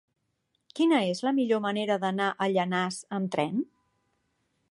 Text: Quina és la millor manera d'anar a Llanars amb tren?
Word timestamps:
Quina 0.79 1.01
és 1.09 1.21
la 1.25 1.33
millor 1.39 1.61
manera 1.65 1.99
d'anar 2.05 2.31
a 2.31 2.49
Llanars 2.55 2.99
amb 3.21 3.33
tren? 3.37 3.63